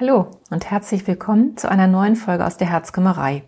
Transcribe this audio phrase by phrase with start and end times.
[0.00, 3.42] Hallo und herzlich willkommen zu einer neuen Folge aus der Herzkümmerei.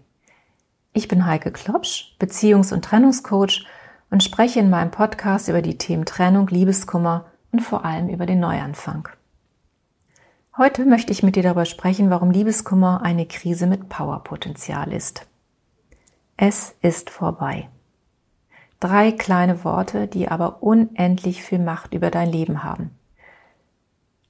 [0.92, 3.64] Ich bin Heike Klopsch, Beziehungs- und Trennungscoach
[4.10, 8.38] und spreche in meinem Podcast über die Themen Trennung, Liebeskummer und vor allem über den
[8.41, 9.09] Neuanfang.
[10.59, 15.27] Heute möchte ich mit dir darüber sprechen, warum Liebeskummer eine Krise mit Powerpotenzial ist.
[16.37, 17.71] Es ist vorbei.
[18.79, 22.91] Drei kleine Worte, die aber unendlich viel Macht über dein Leben haben.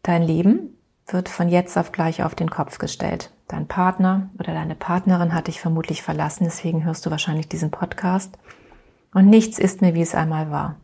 [0.04, 0.76] Dein Leben
[1.12, 3.30] wird von jetzt auf gleich auf den Kopf gestellt.
[3.48, 8.38] Dein Partner oder deine Partnerin hat dich vermutlich verlassen, deswegen hörst du wahrscheinlich diesen Podcast.
[9.14, 10.76] Und nichts ist mehr, wie es einmal war.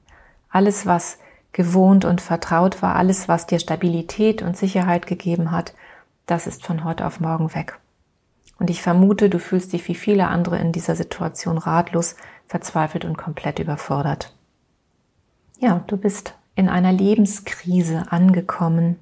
[0.50, 1.18] Alles, was
[1.52, 5.74] gewohnt und vertraut war, alles, was dir Stabilität und Sicherheit gegeben hat,
[6.26, 7.78] das ist von heute auf morgen weg.
[8.58, 13.16] Und ich vermute, du fühlst dich wie viele andere in dieser Situation ratlos, verzweifelt und
[13.16, 14.34] komplett überfordert.
[15.58, 18.98] Ja, du bist in einer Lebenskrise angekommen,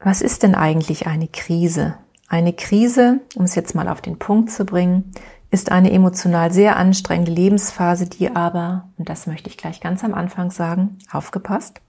[0.00, 1.96] was ist denn eigentlich eine Krise?
[2.28, 5.12] Eine Krise, um es jetzt mal auf den Punkt zu bringen,
[5.50, 10.14] ist eine emotional sehr anstrengende Lebensphase, die aber, und das möchte ich gleich ganz am
[10.14, 11.80] Anfang sagen, aufgepasst,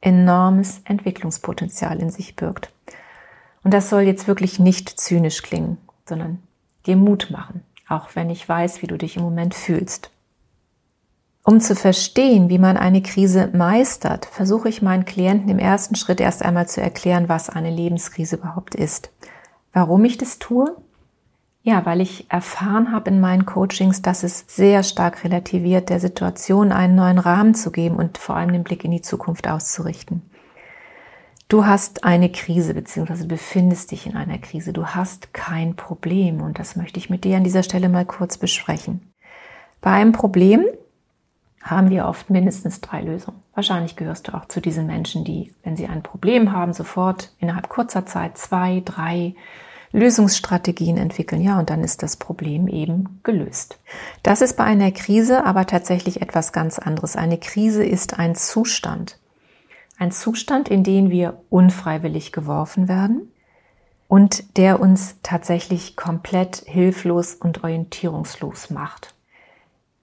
[0.00, 2.70] enormes Entwicklungspotenzial in sich birgt.
[3.64, 6.42] Und das soll jetzt wirklich nicht zynisch klingen, sondern
[6.86, 10.10] dir Mut machen, auch wenn ich weiß, wie du dich im Moment fühlst.
[11.48, 16.20] Um zu verstehen, wie man eine Krise meistert, versuche ich meinen Klienten im ersten Schritt
[16.20, 19.10] erst einmal zu erklären, was eine Lebenskrise überhaupt ist.
[19.72, 20.76] Warum ich das tue?
[21.62, 26.70] Ja, weil ich erfahren habe in meinen Coachings, dass es sehr stark relativiert, der Situation
[26.70, 30.20] einen neuen Rahmen zu geben und vor allem den Blick in die Zukunft auszurichten.
[31.48, 33.24] Du hast eine Krise bzw.
[33.24, 34.74] befindest dich in einer Krise.
[34.74, 38.36] Du hast kein Problem und das möchte ich mit dir an dieser Stelle mal kurz
[38.36, 39.00] besprechen.
[39.80, 40.66] Bei einem Problem
[41.62, 43.42] haben wir oft mindestens drei Lösungen.
[43.54, 47.68] Wahrscheinlich gehörst du auch zu diesen Menschen, die, wenn sie ein Problem haben, sofort innerhalb
[47.68, 49.34] kurzer Zeit zwei, drei
[49.92, 51.40] Lösungsstrategien entwickeln.
[51.42, 53.78] Ja, und dann ist das Problem eben gelöst.
[54.22, 57.16] Das ist bei einer Krise aber tatsächlich etwas ganz anderes.
[57.16, 59.18] Eine Krise ist ein Zustand.
[59.98, 63.32] Ein Zustand, in den wir unfreiwillig geworfen werden
[64.06, 69.14] und der uns tatsächlich komplett hilflos und orientierungslos macht.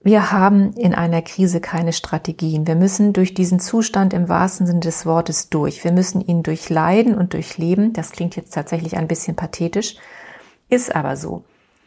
[0.06, 2.68] Wir haben in einer Krise keine Strategien.
[2.68, 5.82] Wir müssen durch diesen Zustand im wahrsten Sinne des Wortes durch.
[5.82, 7.92] Wir müssen ihn durchleiden und durchleben.
[7.92, 9.96] Das klingt jetzt tatsächlich ein bisschen pathetisch,
[10.68, 11.42] ist aber so.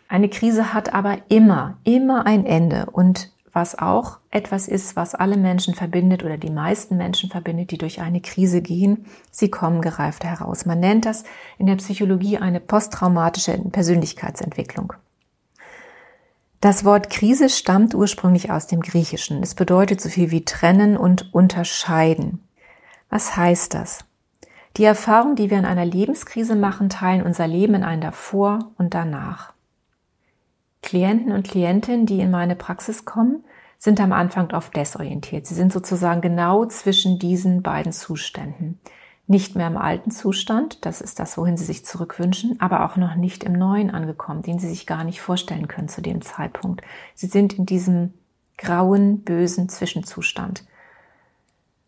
[0.09, 2.87] Eine Krise hat aber immer, immer ein Ende.
[2.91, 7.77] Und was auch etwas ist, was alle Menschen verbindet oder die meisten Menschen verbindet, die
[7.77, 10.65] durch eine Krise gehen, sie kommen gereift heraus.
[10.65, 11.23] Man nennt das
[11.57, 14.91] in der Psychologie eine posttraumatische Persönlichkeitsentwicklung.
[16.61, 19.41] Das Wort Krise stammt ursprünglich aus dem Griechischen.
[19.41, 22.43] Es bedeutet so viel wie trennen und unterscheiden.
[23.09, 24.03] Was heißt das?
[24.75, 28.93] Die Erfahrung, die wir in einer Lebenskrise machen, teilen unser Leben in ein davor und
[28.93, 29.53] danach.
[30.81, 33.43] Klienten und Klientinnen, die in meine Praxis kommen,
[33.77, 35.47] sind am Anfang oft desorientiert.
[35.47, 38.79] Sie sind sozusagen genau zwischen diesen beiden Zuständen
[39.29, 43.13] nicht mehr im alten Zustand, das ist das, wohin sie sich zurückwünschen, aber auch noch
[43.13, 46.81] nicht im neuen angekommen, den sie sich gar nicht vorstellen können zu dem Zeitpunkt.
[47.13, 48.13] Sie sind in diesem
[48.57, 50.63] grauen, bösen Zwischenzustand.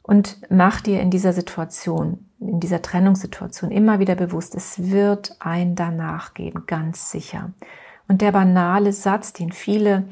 [0.04, 5.74] Und mach dir in dieser Situation, in dieser Trennungssituation immer wieder bewusst, es wird ein
[5.74, 7.54] danach geben, ganz sicher.
[8.08, 10.04] Und der banale Satz, den viele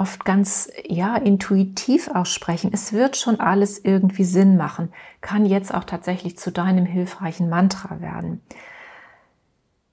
[0.00, 2.70] oft ganz, ja, intuitiv aussprechen.
[2.72, 8.00] Es wird schon alles irgendwie Sinn machen, kann jetzt auch tatsächlich zu deinem hilfreichen Mantra
[8.00, 8.40] werden.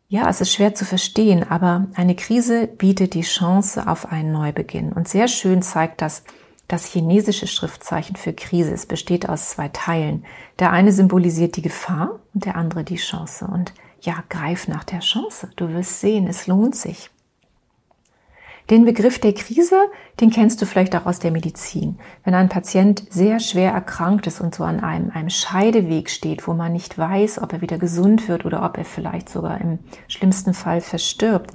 [0.08, 4.94] Ja, es ist schwer zu verstehen, aber eine Krise bietet die Chance auf einen Neubeginn.
[4.94, 6.24] Und sehr schön zeigt das
[6.68, 8.74] das chinesische Schriftzeichen für Krise.
[8.74, 10.26] Es besteht aus zwei Teilen.
[10.60, 13.46] Der eine symbolisiert die Gefahr und der andere die Chance.
[13.46, 15.50] Und ja, greif nach der Chance.
[15.56, 17.10] Du wirst sehen, es lohnt sich.
[18.70, 19.78] Den Begriff der Krise,
[20.20, 22.00] den kennst du vielleicht auch aus der Medizin.
[22.24, 26.54] Wenn ein Patient sehr schwer erkrankt ist und so an einem, einem Scheideweg steht, wo
[26.54, 30.56] man nicht weiß, ob er wieder gesund wird oder ob er vielleicht sogar im schlimmsten
[30.56, 31.52] Fall verstirbt,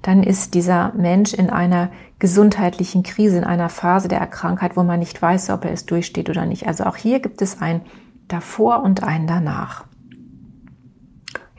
[0.00, 5.00] dann ist dieser Mensch in einer gesundheitlichen Krise, in einer Phase der Erkrankheit, wo man
[5.00, 6.66] nicht weiß, ob er es durchsteht oder nicht.
[6.66, 7.82] Also auch hier gibt es ein
[8.28, 9.84] davor und ein danach.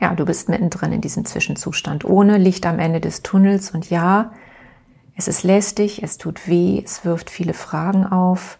[0.00, 4.32] Ja, du bist mittendrin in diesem Zwischenzustand, ohne Licht am Ende des Tunnels und ja,
[5.16, 8.58] es ist lästig, es tut weh, es wirft viele Fragen auf.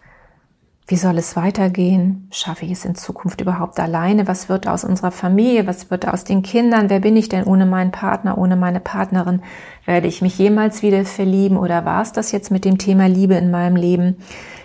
[0.89, 2.29] Wie soll es weitergehen?
[2.31, 4.25] Schaffe ich es in Zukunft überhaupt alleine?
[4.25, 5.67] Was wird aus unserer Familie?
[5.67, 6.89] Was wird aus den Kindern?
[6.89, 9.43] Wer bin ich denn ohne meinen Partner, ohne meine Partnerin?
[9.85, 13.35] Werde ich mich jemals wieder verlieben oder war es das jetzt mit dem Thema Liebe
[13.35, 14.15] in meinem Leben?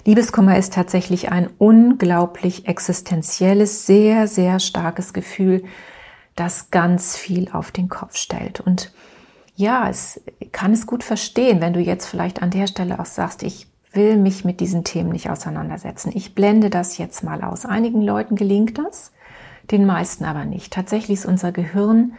[0.06, 5.64] Liebeskummer ist tatsächlich ein unglaublich existenzielles, sehr, sehr starkes Gefühl,
[6.36, 8.60] das ganz viel auf den Kopf stellt.
[8.60, 8.92] Und
[9.54, 10.20] ja, es
[10.52, 14.16] kann es gut verstehen, wenn du jetzt vielleicht an der Stelle auch sagst, ich will
[14.16, 16.12] mich mit diesen Themen nicht auseinandersetzen.
[16.14, 17.66] Ich blende das jetzt mal aus.
[17.66, 19.12] Einigen Leuten gelingt das,
[19.70, 20.72] den meisten aber nicht.
[20.72, 22.14] Tatsächlich ist unser Gehirn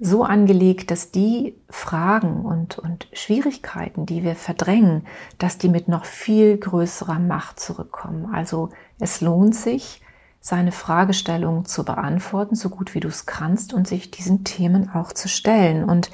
[0.00, 5.06] so angelegt, dass die Fragen und, und Schwierigkeiten, die wir verdrängen,
[5.38, 8.34] dass die mit noch viel größerer Macht zurückkommen.
[8.34, 10.02] Also es lohnt sich,
[10.40, 15.12] seine Fragestellungen zu beantworten, so gut wie du es kannst und sich diesen Themen auch
[15.12, 15.84] zu stellen.
[15.84, 16.10] Und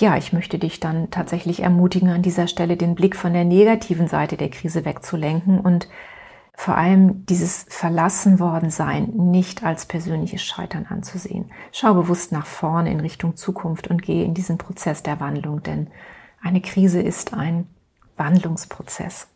[0.00, 4.08] ja, ich möchte dich dann tatsächlich ermutigen, an dieser Stelle den Blick von der negativen
[4.08, 5.88] Seite der Krise wegzulenken und
[6.54, 11.52] vor allem dieses verlassen worden sein nicht als persönliches Scheitern anzusehen.
[11.70, 15.88] Schau bewusst nach vorne in Richtung Zukunft und gehe in diesen Prozess der Wandlung, denn
[16.42, 17.68] eine Krise ist ein
[18.16, 19.28] Wandlungsprozess.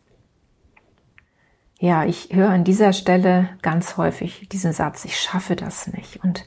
[1.79, 6.23] Ja, ich höre an dieser Stelle ganz häufig diesen Satz, ich schaffe das nicht.
[6.23, 6.45] Und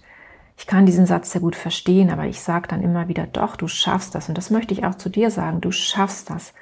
[0.56, 3.68] ich kann diesen Satz sehr gut verstehen, aber ich sage dann immer wieder, doch, du
[3.68, 4.28] schaffst das.
[4.28, 6.54] Und das möchte ich auch zu dir sagen, du schaffst das.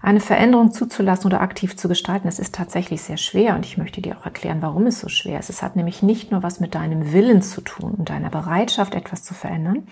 [0.00, 4.02] Eine Veränderung zuzulassen oder aktiv zu gestalten, das ist tatsächlich sehr schwer und ich möchte
[4.02, 5.48] dir auch erklären, warum es so schwer ist.
[5.48, 9.24] Es hat nämlich nicht nur was mit deinem Willen zu tun und deiner Bereitschaft, etwas
[9.24, 9.88] zu verändern,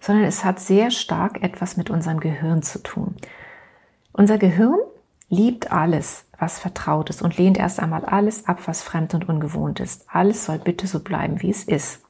[0.00, 3.16] sondern es hat sehr stark etwas mit unserem Gehirn zu tun.
[4.12, 4.78] Unser Gehirn
[5.28, 9.80] liebt alles, was vertraut ist und lehnt erst einmal alles ab, was fremd und ungewohnt
[9.80, 10.06] ist.
[10.08, 12.03] Alles soll bitte so bleiben, wie es ist.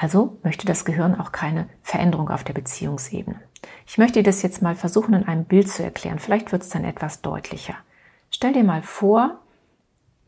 [0.00, 3.40] Also möchte das Gehirn auch keine Veränderung auf der Beziehungsebene.
[3.84, 6.20] Ich möchte das jetzt mal versuchen, in einem Bild zu erklären.
[6.20, 7.74] Vielleicht wird es dann etwas deutlicher.
[8.30, 9.40] Stell dir mal vor,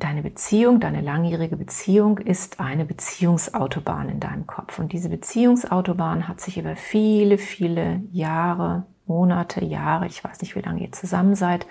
[0.01, 4.81] deine Beziehung, deine langjährige Beziehung ist eine Beziehungsautobahn in deinem Kopf.
[4.81, 10.63] Und diese Beziehungsautobahn hat sich über viele, viele Jahre, Monate, Jahre, ich weiß nicht, wie
[10.63, 11.69] lange ihr zusammen seid,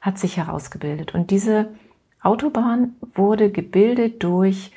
[0.00, 1.14] hat sich herausgebildet.
[1.14, 1.74] Und diese
[2.22, 4.72] Autobahn wurde gebildet durch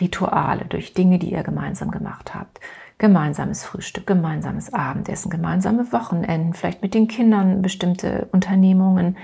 [0.00, 2.60] Rituale, durch Dinge, die ihr gemeinsam gemacht habt
[2.98, 9.16] gemeinsames Frühstück, gemeinsames Abendessen, gemeinsame Wochenenden, vielleicht mit den Kindern bestimmte Unternehmungen,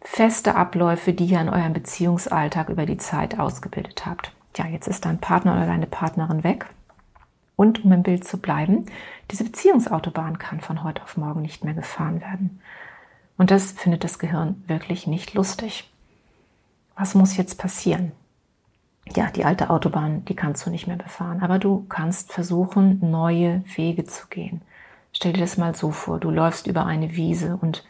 [0.00, 4.32] feste Abläufe, die ihr in eurem Beziehungsalltag über die Zeit ausgebildet habt.
[4.56, 6.66] Ja, jetzt ist dein Partner oder deine Partnerin weg.
[7.56, 8.86] Und um im Bild zu bleiben,
[9.30, 12.60] diese Beziehungsautobahn kann von heute auf morgen nicht mehr gefahren werden.
[13.38, 15.90] Und das findet das Gehirn wirklich nicht lustig.
[16.96, 18.12] Was muss jetzt passieren?
[19.14, 21.40] Ja, die alte Autobahn, die kannst du nicht mehr befahren.
[21.42, 24.62] Aber du kannst versuchen, neue Wege zu gehen.
[25.12, 27.84] Stell dir das mal so vor, du läufst über eine Wiese und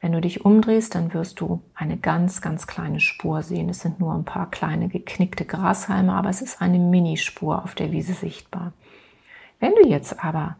[0.00, 3.68] wenn du dich umdrehst, dann wirst du eine ganz, ganz kleine Spur sehen.
[3.68, 7.92] Es sind nur ein paar kleine geknickte Grashalme, aber es ist eine Minispur auf der
[7.92, 8.72] Wiese sichtbar.
[9.58, 10.56] Wenn du jetzt aber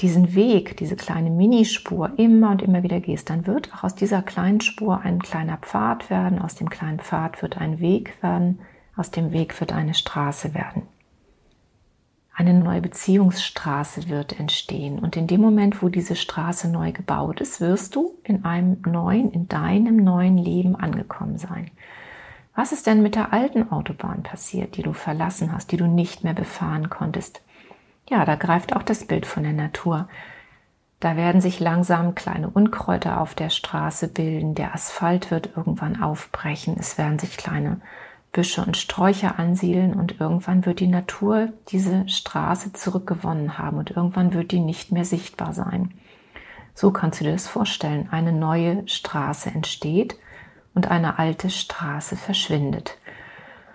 [0.00, 4.20] diesen Weg, diese kleine Minispur immer und immer wieder gehst, dann wird auch aus dieser
[4.20, 8.58] kleinen Spur ein kleiner Pfad werden, aus dem kleinen Pfad wird ein Weg werden,
[8.96, 10.82] aus dem Weg wird eine Straße werden.
[12.38, 14.98] Eine neue Beziehungsstraße wird entstehen.
[14.98, 19.32] Und in dem Moment, wo diese Straße neu gebaut ist, wirst du in einem neuen,
[19.32, 21.70] in deinem neuen Leben angekommen sein.
[22.54, 26.24] Was ist denn mit der alten Autobahn passiert, die du verlassen hast, die du nicht
[26.24, 27.42] mehr befahren konntest?
[28.08, 30.08] Ja, da greift auch das Bild von der Natur.
[31.00, 36.76] Da werden sich langsam kleine Unkräuter auf der Straße bilden, der Asphalt wird irgendwann aufbrechen,
[36.78, 37.80] es werden sich kleine
[38.36, 44.34] Büsche und Sträucher ansiedeln und irgendwann wird die Natur diese Straße zurückgewonnen haben und irgendwann
[44.34, 45.94] wird die nicht mehr sichtbar sein.
[46.74, 48.08] So kannst du dir das vorstellen.
[48.10, 50.18] Eine neue Straße entsteht
[50.74, 52.98] und eine alte Straße verschwindet.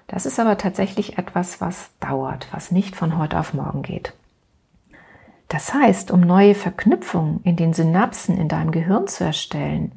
[0.06, 4.14] Das ist aber tatsächlich etwas, was dauert, was nicht von heute auf morgen geht.
[5.48, 9.94] Das heißt, um neue Verknüpfungen in den Synapsen in deinem Gehirn zu erstellen,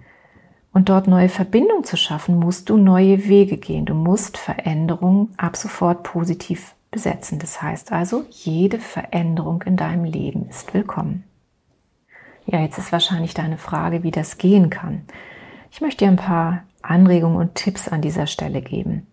[0.75, 3.87] und dort neue Verbindungen zu schaffen, musst du neue Wege gehen.
[3.87, 7.38] Du musst Veränderungen ab sofort positiv besetzen.
[7.38, 11.25] Das heißt also, jede Veränderung in deinem Leben ist willkommen.
[12.45, 15.02] Ja, jetzt ist wahrscheinlich deine Frage, wie das gehen kann.
[15.71, 19.07] Ich möchte dir ein paar Anregungen und Tipps an dieser Stelle geben.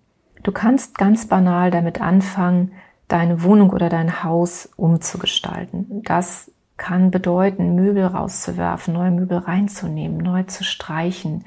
[0.44, 2.72] Du kannst ganz banal damit anfangen,
[3.08, 6.02] deine Wohnung oder dein Haus umzugestalten.
[6.04, 11.46] Das kann bedeuten, Möbel rauszuwerfen, neue Möbel reinzunehmen, neu zu streichen,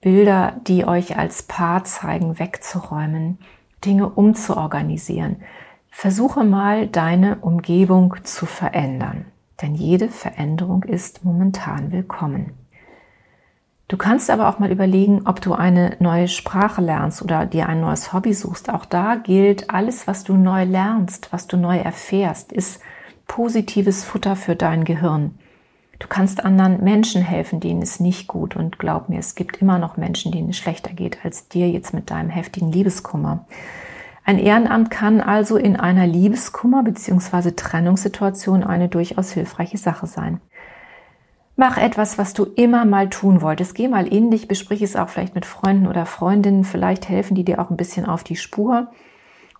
[0.00, 3.38] Bilder, die euch als Paar zeigen, wegzuräumen,
[3.84, 5.42] Dinge umzuorganisieren.
[5.90, 9.24] Versuche mal, deine Umgebung zu verändern,
[9.60, 12.52] denn jede Veränderung ist momentan willkommen.
[13.88, 17.80] Du kannst aber auch mal überlegen, ob du eine neue Sprache lernst oder dir ein
[17.80, 18.70] neues Hobby suchst.
[18.70, 22.80] Auch da gilt, alles, was du neu lernst, was du neu erfährst, ist
[23.26, 25.38] positives Futter für dein Gehirn.
[25.98, 28.56] Du kannst anderen Menschen helfen, denen es nicht gut.
[28.56, 31.94] Und glaub mir, es gibt immer noch Menschen, denen es schlechter geht als dir jetzt
[31.94, 33.46] mit deinem heftigen Liebeskummer.
[34.24, 37.52] Ein Ehrenamt kann also in einer Liebeskummer bzw.
[37.52, 40.40] Trennungssituation eine durchaus hilfreiche Sache sein.
[41.56, 43.74] Mach etwas, was du immer mal tun wolltest.
[43.74, 46.64] Geh mal in dich, besprich es auch vielleicht mit Freunden oder Freundinnen.
[46.64, 48.88] Vielleicht helfen die dir auch ein bisschen auf die Spur,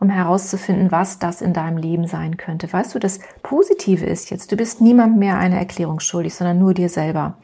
[0.04, 2.70] um herauszufinden, was das in deinem Leben sein könnte.
[2.70, 6.75] Weißt du, das Positive ist jetzt, du bist niemand mehr eine Erklärung schuldig, sondern nur
[6.75, 7.38] dir selber.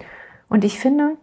[0.49, 1.17] Und ich finde,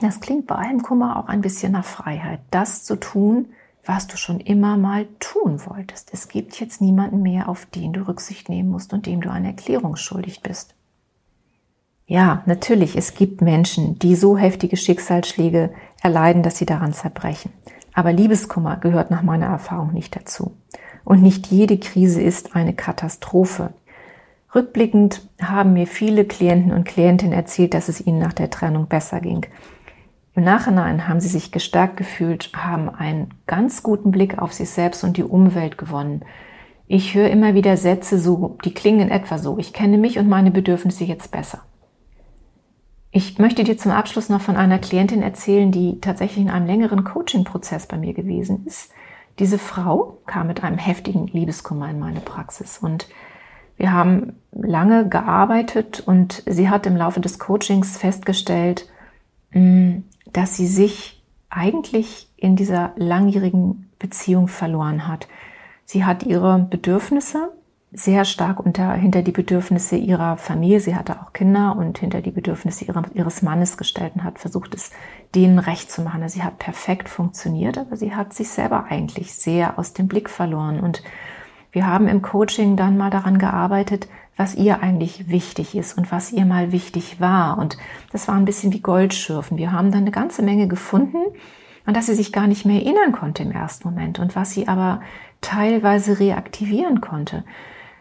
[0.00, 3.50] das klingt bei allem Kummer auch ein bisschen nach Freiheit, das zu tun,
[3.84, 6.10] was du schon immer mal tun wolltest.
[6.12, 9.48] Es gibt jetzt niemanden mehr, auf den du Rücksicht nehmen musst und dem du eine
[9.48, 10.74] Erklärung schuldig bist.
[12.06, 17.52] Ja, natürlich, es gibt Menschen, die so heftige Schicksalsschläge erleiden, dass sie daran zerbrechen.
[17.94, 20.56] Aber Liebeskummer gehört nach meiner Erfahrung nicht dazu.
[21.04, 23.72] Und nicht jede Krise ist eine Katastrophe.
[24.54, 29.20] Rückblickend haben mir viele Klienten und Klientinnen erzählt, dass es ihnen nach der Trennung besser
[29.20, 29.46] ging.
[30.34, 35.04] Im Nachhinein haben sie sich gestärkt gefühlt, haben einen ganz guten Blick auf sich selbst
[35.04, 36.22] und die Umwelt gewonnen.
[36.88, 40.50] Ich höre immer wieder Sätze so, die klingen etwa so, ich kenne mich und meine
[40.50, 41.62] Bedürfnisse jetzt besser.
[43.16, 47.04] Ich möchte dir zum Abschluss noch von einer Klientin erzählen, die tatsächlich in einem längeren
[47.04, 48.90] Coaching-Prozess bei mir gewesen ist.
[49.38, 53.08] Diese Frau kam mit einem heftigen Liebeskummer in meine Praxis und
[53.76, 58.88] wir haben lange gearbeitet und sie hat im Laufe des Coachings festgestellt,
[59.52, 59.98] mm,
[60.32, 65.28] dass sie sich eigentlich in dieser langjährigen Beziehung verloren hat.
[65.84, 67.52] Sie hat ihre Bedürfnisse
[67.94, 72.32] sehr stark unter, hinter die Bedürfnisse ihrer Familie, sie hatte auch Kinder und hinter die
[72.32, 74.90] Bedürfnisse ihrer, ihres Mannes gestellt und hat versucht, es
[75.34, 76.22] denen recht zu machen.
[76.22, 80.28] Also sie hat perfekt funktioniert, aber sie hat sich selber eigentlich sehr aus dem Blick
[80.28, 80.80] verloren.
[80.80, 81.02] Und
[81.70, 86.32] wir haben im Coaching dann mal daran gearbeitet, was ihr eigentlich wichtig ist und was
[86.32, 87.58] ihr mal wichtig war.
[87.58, 87.76] Und
[88.10, 89.56] das war ein bisschen wie Goldschürfen.
[89.56, 91.18] Wir haben dann eine ganze Menge gefunden,
[91.86, 94.66] an das sie sich gar nicht mehr erinnern konnte im ersten Moment und was sie
[94.66, 95.00] aber
[95.40, 97.44] teilweise reaktivieren konnte.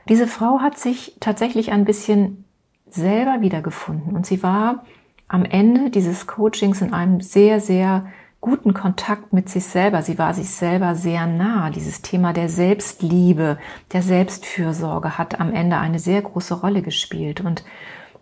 [0.09, 2.45] Diese Frau hat sich tatsächlich ein bisschen
[2.89, 4.83] selber wiedergefunden und sie war
[5.27, 8.05] am Ende dieses Coachings in einem sehr, sehr
[8.43, 10.01] guten Kontakt mit sich selber.
[10.01, 11.69] Sie war sich selber sehr nah.
[11.69, 13.57] Dieses Thema der Selbstliebe,
[13.93, 17.39] der Selbstfürsorge hat am Ende eine sehr große Rolle gespielt.
[17.39, 17.63] Und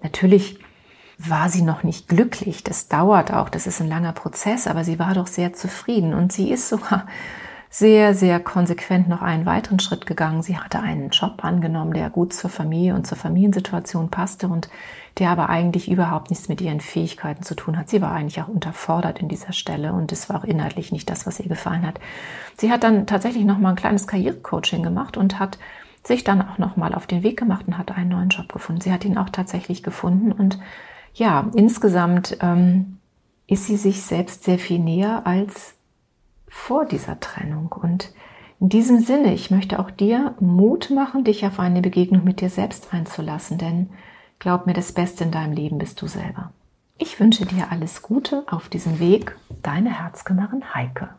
[0.04, 0.60] natürlich
[1.18, 2.64] war sie noch nicht glücklich.
[2.64, 3.50] Das dauert auch.
[3.50, 6.14] Das ist ein langer Prozess, aber sie war doch sehr zufrieden.
[6.14, 7.08] Und sie ist sogar
[7.74, 10.44] sehr, sehr konsequent noch einen weiteren Schritt gegangen.
[10.44, 14.70] Sie hatte einen Job angenommen, der gut zur Familie und zur Familiensituation passte und
[15.18, 17.88] der aber eigentlich überhaupt nichts mit ihren Fähigkeiten zu tun hat.
[17.88, 21.26] Sie war eigentlich auch unterfordert in dieser Stelle und es war auch inhaltlich nicht das,
[21.26, 22.02] was ihr gefallen hat.
[22.58, 25.58] Sie hat dann tatsächlich noch mal ein kleines Karrierecoaching gemacht und hat
[26.04, 28.82] sich dann auch noch mal auf den Weg gemacht und hat einen neuen Job gefunden.
[28.82, 30.60] Sie hat ihn auch tatsächlich gefunden und
[31.14, 32.98] ja, insgesamt ähm,
[33.48, 35.76] ist sie sich selbst sehr viel näher als
[36.52, 37.72] vor dieser Trennung.
[37.72, 38.12] Und
[38.60, 42.50] in diesem Sinne, ich möchte auch dir Mut machen, dich auf eine Begegnung mit dir
[42.50, 43.90] selbst einzulassen, denn
[44.38, 46.52] glaub mir, das Beste in deinem Leben bist du selber.
[46.98, 49.36] Ich wünsche dir alles Gute auf diesem Weg.
[49.64, 51.10] Deine Herzkümmerin Heike.